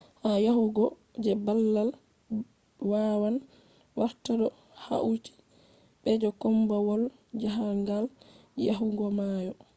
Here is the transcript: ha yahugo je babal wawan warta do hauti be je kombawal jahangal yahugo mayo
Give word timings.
ha 0.21 0.29
yahugo 0.47 0.83
je 1.23 1.31
babal 1.45 1.89
wawan 2.91 3.35
warta 3.99 4.31
do 4.39 4.47
hauti 4.85 5.31
be 6.01 6.09
je 6.21 6.29
kombawal 6.41 7.03
jahangal 7.41 8.05
yahugo 8.67 9.05
mayo 9.17 9.53